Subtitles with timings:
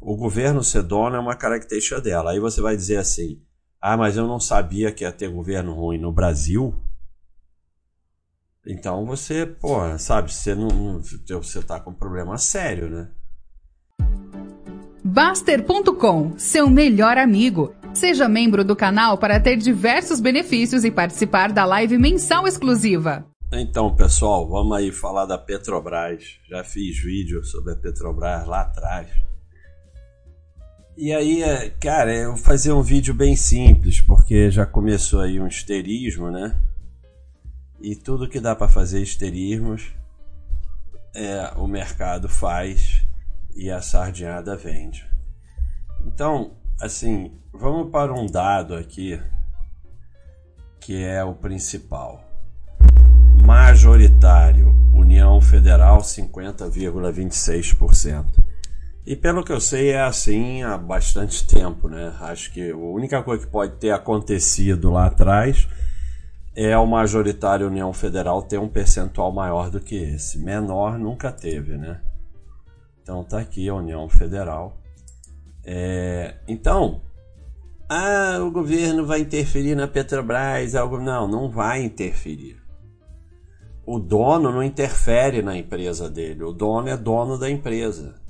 [0.00, 2.32] o governo ser dono é uma característica dela.
[2.32, 3.40] Aí você vai dizer assim:
[3.80, 6.74] ah, mas eu não sabia que ia ter governo ruim no Brasil.
[8.66, 13.08] Então você, pô, sabe, você não, você tá com um problema sério, né?
[15.02, 17.72] Baster.com, seu melhor amigo.
[17.94, 23.24] Seja membro do canal para ter diversos benefícios e participar da live mensal exclusiva.
[23.50, 26.38] Então, pessoal, vamos aí falar da Petrobras.
[26.50, 29.08] Já fiz vídeo sobre a Petrobras lá atrás.
[31.00, 35.38] E aí, é, cara, eu vou fazer um vídeo bem simples, porque já começou aí
[35.38, 36.60] um histerismo, né?
[37.80, 39.92] E tudo que dá para fazer histerismos,
[41.14, 43.06] é, o mercado faz
[43.54, 45.08] e a sardinhada vende.
[46.04, 49.22] Então, assim, vamos para um dado aqui
[50.80, 52.24] que é o principal.
[53.46, 58.47] Majoritário, União Federal 50,26%.
[59.08, 62.14] E pelo que eu sei é assim há bastante tempo, né?
[62.20, 65.66] Acho que a única coisa que pode ter acontecido lá atrás
[66.54, 70.38] é o majoritário União Federal ter um percentual maior do que esse.
[70.38, 72.02] Menor nunca teve, né?
[73.02, 74.76] Então tá aqui a União Federal.
[75.64, 77.00] É, então,
[77.88, 82.60] ah, o governo vai interferir na Petrobras, algo não, não vai interferir.
[83.86, 88.27] O dono não interfere na empresa dele, o dono é dono da empresa.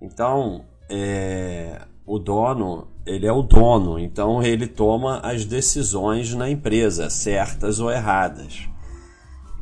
[0.00, 7.10] Então, é, o dono, ele é o dono, então ele toma as decisões na empresa,
[7.10, 8.68] certas ou erradas.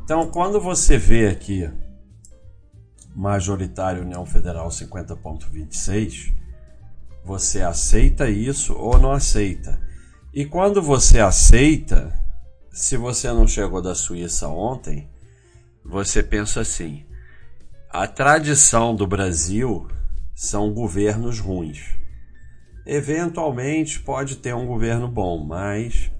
[0.02, 1.70] Então, quando você vê aqui
[3.14, 6.32] majoritário União Federal 50.26,
[7.24, 9.78] você aceita isso ou não aceita.
[10.32, 12.14] E quando você aceita,
[12.72, 15.10] se você não chegou da Suíça ontem,
[15.84, 17.04] você pensa assim:
[17.90, 19.88] a tradição do Brasil
[20.38, 21.96] são governos ruins.
[22.86, 26.12] Eventualmente pode ter um governo bom, mas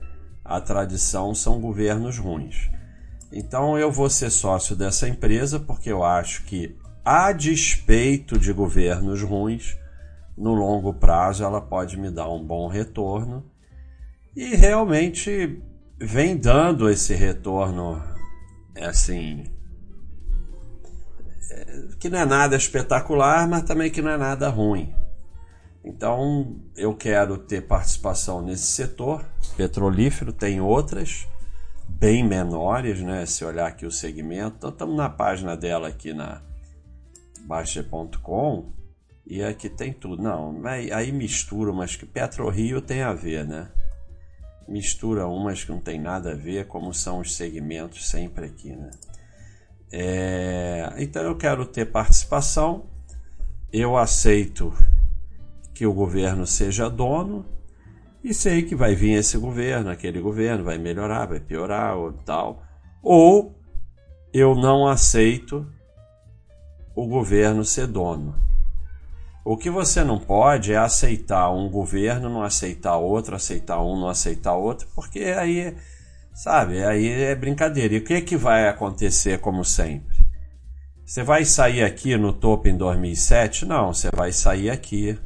[0.44, 2.69] a tradição são governos ruins.
[3.32, 9.22] Então eu vou ser sócio dessa empresa porque eu acho que, a despeito de governos
[9.22, 9.78] ruins,
[10.37, 13.48] no longo prazo ela pode me dar um bom retorno
[14.34, 15.62] e realmente
[15.97, 18.03] vem dando esse retorno
[18.81, 19.44] assim
[21.98, 24.94] que não é nada espetacular, mas também que não é nada ruim.
[25.84, 29.25] Então, eu quero ter participação nesse setor
[29.56, 31.26] petrolífero, tem outras
[31.88, 33.25] bem menores, né?
[33.26, 36.42] Se olhar aqui o segmento, então estamos na página dela aqui na
[37.47, 38.72] baixa.com
[39.26, 40.22] e aqui tem tudo.
[40.22, 43.70] Não, aí mistura umas que PetroRio tem a ver, né?
[44.69, 48.91] Mistura umas que não tem nada a ver, como são os segmentos sempre aqui, né?
[49.91, 52.87] É, então eu quero ter participação,
[53.72, 54.72] eu aceito
[55.75, 57.47] que o governo seja dono
[58.22, 62.62] e sei que vai vir esse governo, aquele governo, vai melhorar, vai piorar ou tal.
[63.03, 63.59] Ou
[64.32, 65.66] eu não aceito
[66.94, 68.34] o governo ser dono.
[69.44, 74.09] O que você não pode é aceitar um governo, não aceitar outro, aceitar um, não
[74.09, 75.75] aceitar outro, porque aí
[76.38, 76.84] Sabe?
[76.84, 77.94] Aí é brincadeira.
[77.94, 80.25] E o que, é que vai acontecer como sempre?
[81.04, 83.66] Você vai sair aqui no topo em 2007?
[83.66, 85.19] Não, você vai sair aqui.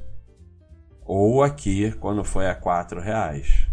[1.04, 3.68] Ou aqui quando foi a quatro reais.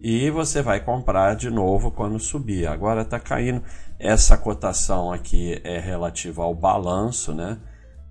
[0.00, 2.68] E você vai comprar de novo quando subir.
[2.68, 3.64] Agora está caindo.
[3.98, 7.58] Essa cotação aqui é relativa ao balanço, né?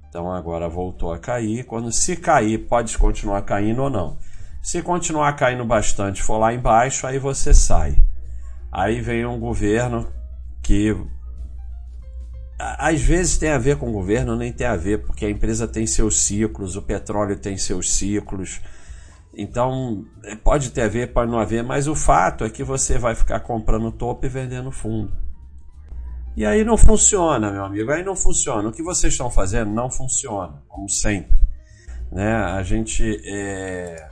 [0.09, 1.63] Então agora voltou a cair.
[1.63, 4.17] Quando se cair, pode continuar caindo ou não.
[4.61, 7.95] Se continuar caindo bastante, for lá embaixo, aí você sai.
[8.77, 10.05] Aí vem um governo
[10.61, 10.93] que
[12.59, 15.65] às vezes tem a ver com o governo, nem tem a ver, porque a empresa
[15.65, 18.59] tem seus ciclos, o petróleo tem seus ciclos.
[19.33, 20.03] Então,
[20.43, 23.39] pode ter a ver, pode não haver, mas o fato é que você vai ficar
[23.39, 25.09] comprando topo e vendendo fundo.
[26.35, 28.67] E aí não funciona, meu amigo, aí não funciona.
[28.67, 31.39] O que vocês estão fazendo não funciona, como sempre.
[32.11, 32.35] Né?
[32.35, 34.09] A gente é...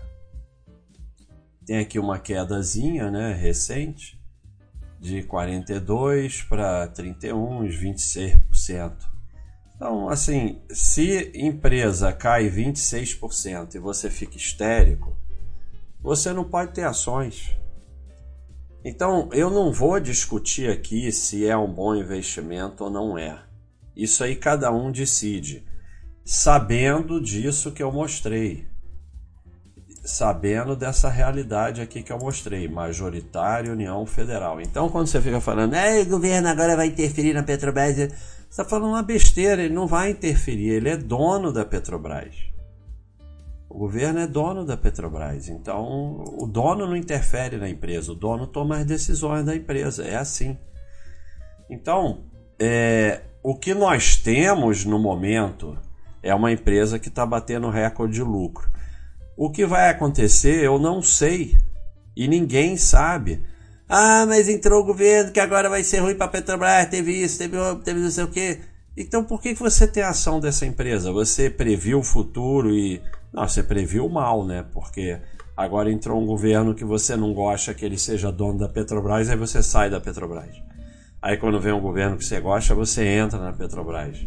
[1.66, 4.23] tem aqui uma quedazinha né, recente,
[5.04, 8.94] de 42 para 31, uns 26%.
[9.76, 15.14] Então, assim, se empresa cai 26% e você fica histérico,
[16.02, 17.54] você não pode ter ações.
[18.82, 23.44] Então, eu não vou discutir aqui se é um bom investimento ou não é.
[23.94, 25.66] Isso aí cada um decide,
[26.24, 28.73] sabendo disso que eu mostrei
[30.04, 34.60] sabendo dessa realidade aqui que eu mostrei, majoritária União Federal.
[34.60, 37.98] Então, quando você fica falando, o governo agora vai interferir na Petrobras,
[38.50, 42.36] está falando uma besteira, ele não vai interferir, ele é dono da Petrobras.
[43.70, 48.46] O governo é dono da Petrobras, então o dono não interfere na empresa, o dono
[48.46, 50.58] toma as decisões da empresa, é assim.
[51.70, 52.26] Então,
[52.60, 55.76] é, o que nós temos no momento
[56.22, 58.70] é uma empresa que está batendo recorde de lucro.
[59.36, 61.58] O que vai acontecer eu não sei
[62.16, 63.44] e ninguém sabe.
[63.90, 67.58] Ah, mas entrou o governo que agora vai ser ruim para Petrobras, teve isso, teve,
[67.84, 68.60] teve não sei o quê.
[68.96, 71.12] Então por que você tem ação dessa empresa?
[71.12, 73.02] Você previu o futuro e.
[73.34, 74.64] Não, você previu mal, né?
[74.72, 75.20] Porque
[75.58, 79.38] agora entrou um governo que você não gosta que ele seja dono da Petrobras, aí
[79.38, 80.56] você sai da Petrobras.
[81.22, 84.26] Aí quando vem um governo que você gosta, você entra na Petrobras.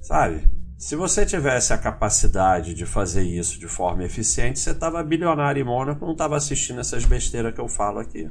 [0.00, 0.48] Sabe?
[0.76, 5.64] Se você tivesse a capacidade de fazer isso de forma eficiente, você estava bilionário em
[5.64, 8.30] Mônaco, não estava assistindo essas besteiras que eu falo aqui.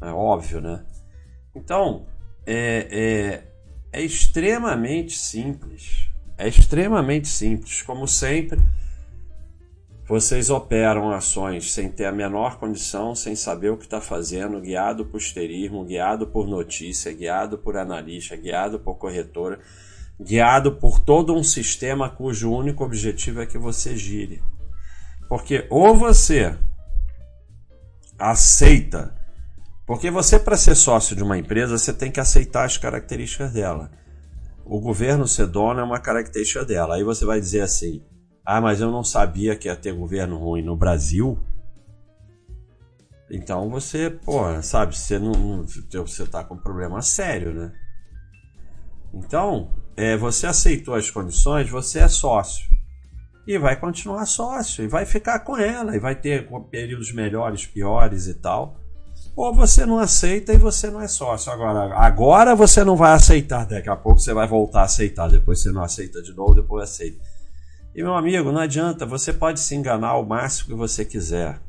[0.00, 0.84] É óbvio, né?
[1.54, 2.06] Então,
[2.46, 3.42] é,
[3.92, 6.08] é, é extremamente simples.
[6.38, 7.82] É extremamente simples.
[7.82, 8.60] Como sempre,
[10.06, 15.04] vocês operam ações sem ter a menor condição, sem saber o que está fazendo, guiado
[15.04, 19.60] por esterismo, guiado por notícia, guiado por analista, guiado por corretora
[20.20, 24.42] guiado por todo um sistema cujo único objetivo é que você gire.
[25.28, 26.56] Porque ou você
[28.18, 29.14] aceita,
[29.86, 33.90] porque você para ser sócio de uma empresa, você tem que aceitar as características dela.
[34.64, 36.94] O governo ser dono é uma característica dela.
[36.94, 38.02] Aí você vai dizer assim:
[38.44, 41.38] "Ah, mas eu não sabia que ia ter governo ruim no Brasil".
[43.30, 47.72] Então você, pô, sabe, você não, você tá com um problema sério, né?
[49.12, 52.64] Então, é, você aceitou as condições, você é sócio.
[53.46, 58.26] E vai continuar sócio, e vai ficar com ela, e vai ter períodos melhores, piores
[58.26, 58.76] e tal.
[59.34, 61.50] Ou você não aceita e você não é sócio.
[61.50, 65.60] Agora, agora você não vai aceitar, daqui a pouco você vai voltar a aceitar, depois
[65.60, 67.18] você não aceita de novo, depois aceita.
[67.94, 71.60] E meu amigo, não adianta, você pode se enganar o máximo que você quiser.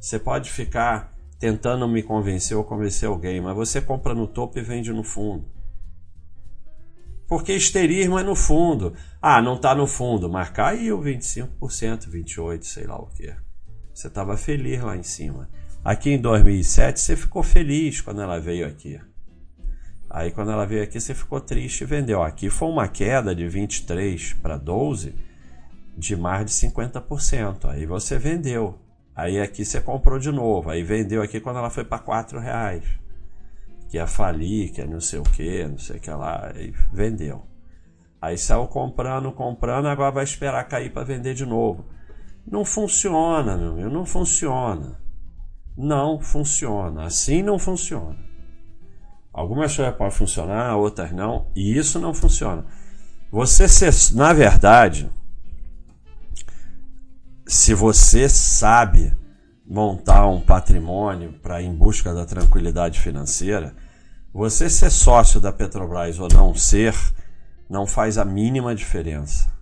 [0.00, 4.62] Você pode ficar tentando me convencer ou convencer alguém, mas você compra no topo e
[4.62, 5.53] vende no fundo.
[7.26, 8.94] Porque esterismo é no fundo.
[9.20, 13.34] Ah, não está no fundo, mas caiu 25%, 28%, sei lá o que.
[13.92, 15.48] Você estava feliz lá em cima.
[15.84, 19.00] Aqui em 2007 você ficou feliz quando ela veio aqui.
[20.10, 22.22] Aí quando ela veio aqui você ficou triste e vendeu.
[22.22, 25.14] Aqui foi uma queda de 23 para 12
[25.96, 27.66] de mais de 50%.
[27.70, 28.78] Aí você vendeu.
[29.14, 30.70] Aí aqui você comprou de novo.
[30.70, 32.84] Aí vendeu aqui quando ela foi para 4 reais
[33.88, 36.72] que ia falir, que é não sei o que, não sei o que lá, e
[36.92, 37.46] vendeu.
[38.20, 41.84] Aí saiu comprando, comprando, agora vai esperar cair para vender de novo.
[42.46, 44.98] Não funciona, meu amigo, não funciona.
[45.76, 47.04] Não funciona.
[47.04, 48.16] Assim não funciona.
[49.32, 52.64] Algumas coisas podem funcionar, outras não, e isso não funciona.
[53.30, 53.66] Você,
[54.14, 55.10] na verdade,
[57.46, 59.12] se você sabe
[59.66, 63.74] montar um patrimônio para em busca da tranquilidade financeira,
[64.32, 66.94] você ser sócio da Petrobras ou não ser,
[67.68, 69.52] não faz a mínima diferença.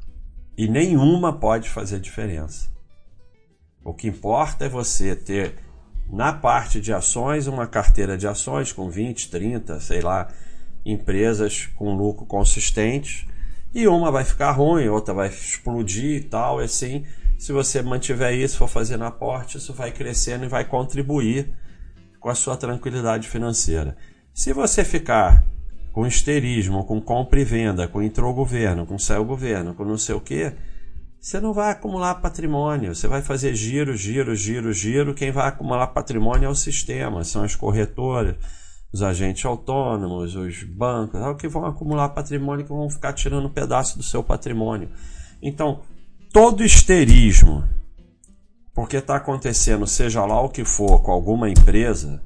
[0.57, 2.71] E nenhuma pode fazer diferença.
[3.85, 5.57] O que importa é você ter
[6.11, 10.29] na parte de ações uma carteira de ações com 20, 30, sei lá,
[10.85, 13.29] empresas com lucro consistente
[13.75, 17.07] e uma vai ficar ruim, outra vai explodir e tal, assim,
[17.43, 21.53] se você mantiver isso, for fazendo aporte, isso vai crescendo e vai contribuir
[22.21, 23.97] com a sua tranquilidade financeira.
[24.33, 25.45] Se você ficar
[25.93, 30.15] com esterismo, com compra e venda, com entrou governo, com saiu governo, com não sei
[30.15, 30.53] o que,
[31.19, 32.95] você não vai acumular patrimônio.
[32.95, 35.13] Você vai fazer giro, giro, giro, giro.
[35.13, 38.37] Quem vai acumular patrimônio é o sistema, são as corretoras,
[38.93, 43.53] os agentes autônomos, os bancos, é que vão acumular patrimônio, que vão ficar tirando um
[43.53, 44.91] pedaço do seu patrimônio.
[45.43, 45.81] Então,
[46.33, 47.69] todo esterismo,
[48.75, 52.23] porque está acontecendo, seja lá o que for, com alguma empresa,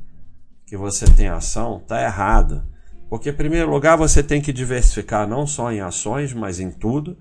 [0.65, 2.65] que você tem ação está errado.
[3.11, 7.17] Porque, em primeiro lugar, você tem que diversificar não só em ações, mas em tudo,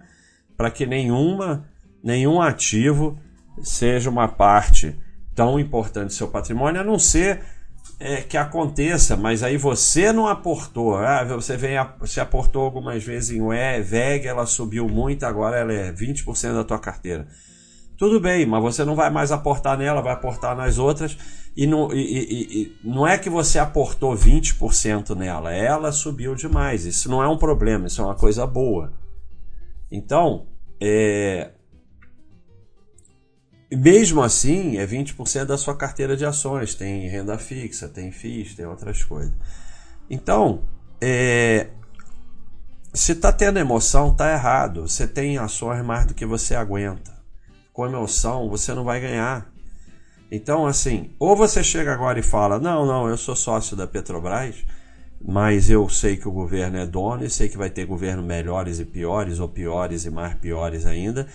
[0.56, 1.68] para que nenhuma,
[2.04, 3.20] nenhum ativo
[3.62, 4.98] seja uma parte
[5.34, 7.42] tão importante do seu patrimônio, a não ser
[8.00, 10.98] é, que aconteça, mas aí você não aportou.
[10.98, 13.42] Ah, você vem, você aportou algumas vezes em
[13.82, 17.28] VEG, ela subiu muito, agora ela é 20% da tua carteira.
[17.98, 21.18] Tudo bem, mas você não vai mais aportar nela, vai aportar nas outras.
[21.56, 26.86] E não, e, e, e não é que você aportou 20% nela, ela subiu demais.
[26.86, 28.92] Isso não é um problema, isso é uma coisa boa.
[29.90, 30.48] Então,
[30.82, 31.52] é,
[33.76, 36.76] mesmo assim, é 20% da sua carteira de ações.
[36.76, 39.34] Tem renda fixa, tem FIIs, tem outras coisas.
[40.10, 40.64] Então,
[41.02, 41.68] é,
[42.94, 44.88] se está tendo emoção, está errado.
[44.88, 47.14] Você tem ações mais do que você aguenta.
[47.74, 49.52] Com emoção, você não vai ganhar.
[50.32, 54.66] Então, assim, ou você chega agora e fala: Não, não, eu sou sócio da Petrobras,
[55.22, 58.80] mas eu sei que o governo é dono e sei que vai ter governo melhores
[58.80, 61.28] e piores, ou piores e mais piores ainda.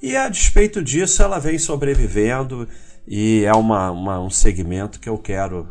[0.00, 2.68] E a despeito disso, ela vem sobrevivendo
[3.06, 5.68] e é uma, uma um segmento que eu quero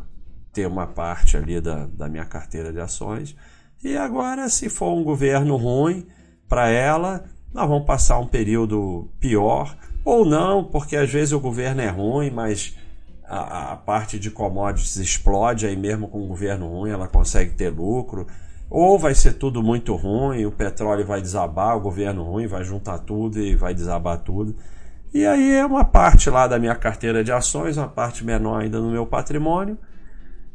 [0.51, 3.35] ter uma parte ali da, da minha carteira de ações
[3.83, 6.07] e agora, se for um governo ruim
[6.49, 11.81] para ela, nós vamos passar um período pior, ou não, porque às vezes o governo
[11.81, 12.75] é ruim, mas
[13.23, 17.69] a, a parte de commodities explode, aí mesmo com o governo ruim ela consegue ter
[17.69, 18.25] lucro.
[18.69, 22.99] Ou vai ser tudo muito ruim, o petróleo vai desabar, o governo ruim vai juntar
[22.99, 24.55] tudo e vai desabar tudo.
[25.13, 28.79] E aí é uma parte lá da minha carteira de ações, uma parte menor ainda
[28.79, 29.77] no meu patrimônio,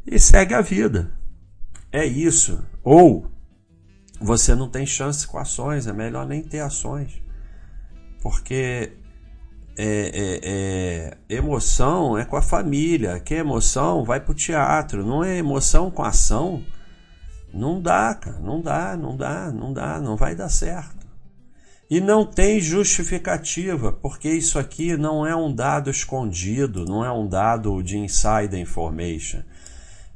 [0.06, 1.10] e segue a vida.
[1.90, 2.62] É isso.
[2.82, 3.26] Ou
[4.20, 7.22] você não tem chance com ações, é melhor nem ter ações.
[8.22, 8.92] Porque
[9.76, 10.40] é, é,
[11.28, 13.18] é, emoção é com a família.
[13.20, 15.04] Que emoção vai pro teatro.
[15.04, 16.62] Não é emoção com ação.
[17.52, 18.38] Não dá, cara.
[18.38, 20.00] Não dá, não dá, não dá.
[20.00, 21.06] Não vai dar certo.
[21.90, 27.28] E não tem justificativa, porque isso aqui não é um dado escondido, não é um
[27.28, 29.42] dado de insider information.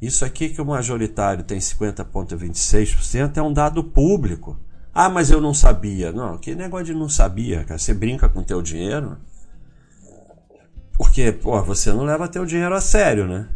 [0.00, 4.58] Isso aqui que o majoritário tem 50,26% é um dado público.
[4.92, 6.12] Ah, mas eu não sabia.
[6.12, 7.78] Não, que negócio de não sabia, cara.
[7.78, 9.18] Você brinca com teu dinheiro.
[10.94, 13.50] Porque, pô, você não leva teu dinheiro a sério, né?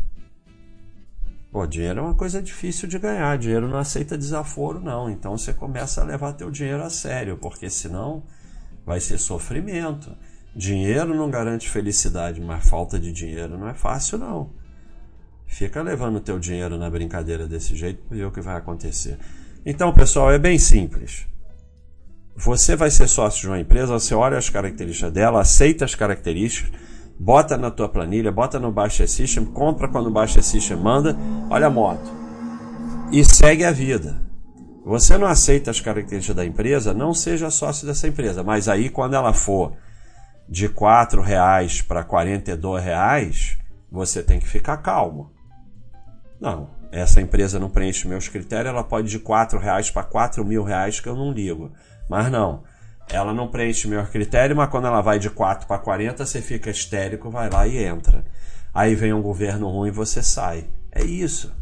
[1.51, 3.37] Pô, dinheiro é uma coisa difícil de ganhar.
[3.37, 5.11] Dinheiro não aceita desaforo, não.
[5.11, 8.23] Então você começa a levar teu dinheiro a sério, porque senão
[8.87, 10.17] vai ser sofrimento.
[10.55, 14.51] Dinheiro não garante felicidade, mas falta de dinheiro não é fácil, não.
[15.47, 19.19] Fica levando teu dinheiro na brincadeira desse jeito e ver o que vai acontecer.
[19.67, 21.27] Então, pessoal, é bem simples.
[22.37, 26.73] Você vai ser sócio de uma empresa, você olha as características dela, aceita as características,
[27.21, 31.15] bota na tua planilha, bota no Baixa System, compra quando o Baixa System manda,
[31.51, 32.11] olha a moto.
[33.13, 34.17] E segue a vida.
[34.87, 38.43] Você não aceita as características da empresa, não seja sócio dessa empresa.
[38.43, 39.75] Mas aí quando ela for
[40.49, 43.59] de R$ reais para R$ reais,
[43.93, 45.31] você tem que ficar calmo.
[46.41, 50.65] Não, essa empresa não preenche meus critérios, ela pode de R$ reais para R$ mil
[50.65, 51.71] reais que eu não ligo.
[52.09, 52.63] Mas não,
[53.13, 56.71] ela não preenche meu critério, mas quando ela vai de 4 para 40, você fica
[56.71, 58.25] histérico, vai lá e entra.
[58.73, 60.69] Aí vem um governo ruim e você sai.
[60.93, 61.53] É isso.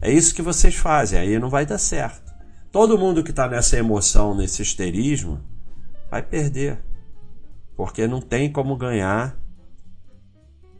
[0.00, 2.32] É isso que vocês fazem, aí não vai dar certo.
[2.70, 5.40] Todo mundo que está nessa emoção, nesse histerismo,
[6.10, 6.78] vai perder.
[7.76, 9.36] Porque não tem como ganhar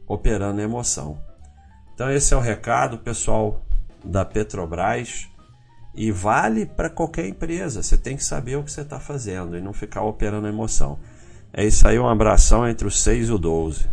[0.06, 1.18] operando emoção.
[1.94, 3.64] Então esse é o recado, pessoal
[4.04, 5.28] da Petrobras.
[5.96, 7.82] E vale para qualquer empresa.
[7.82, 10.98] Você tem que saber o que você está fazendo e não ficar operando emoção.
[11.52, 13.86] É isso aí, um abração entre os 6 e o 12.